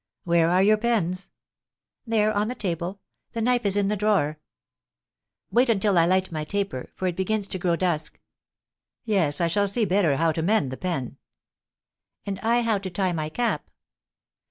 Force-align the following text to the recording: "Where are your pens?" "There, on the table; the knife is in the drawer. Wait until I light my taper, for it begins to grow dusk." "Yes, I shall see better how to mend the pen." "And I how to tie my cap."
"Where 0.23 0.49
are 0.49 0.63
your 0.63 0.77
pens?" 0.77 1.29
"There, 2.07 2.33
on 2.33 2.47
the 2.47 2.55
table; 2.55 3.01
the 3.33 3.41
knife 3.43 3.67
is 3.67 3.77
in 3.77 3.87
the 3.87 3.95
drawer. 3.95 4.39
Wait 5.51 5.69
until 5.69 5.95
I 5.95 6.07
light 6.07 6.31
my 6.31 6.43
taper, 6.43 6.89
for 6.95 7.07
it 7.07 7.15
begins 7.15 7.47
to 7.49 7.59
grow 7.59 7.75
dusk." 7.75 8.19
"Yes, 9.05 9.39
I 9.39 9.47
shall 9.47 9.67
see 9.67 9.85
better 9.85 10.15
how 10.17 10.31
to 10.31 10.41
mend 10.41 10.71
the 10.71 10.77
pen." 10.77 11.17
"And 12.25 12.39
I 12.39 12.63
how 12.63 12.79
to 12.79 12.89
tie 12.89 13.11
my 13.13 13.29
cap." 13.29 13.69